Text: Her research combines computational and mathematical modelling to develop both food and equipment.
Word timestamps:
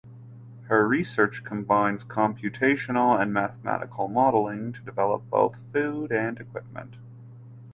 Her 0.63 0.87
research 0.87 1.43
combines 1.43 2.03
computational 2.03 3.21
and 3.21 3.31
mathematical 3.31 4.07
modelling 4.07 4.71
to 4.73 4.81
develop 4.81 5.29
both 5.29 5.71
food 5.71 6.11
and 6.11 6.39
equipment. 6.39 6.95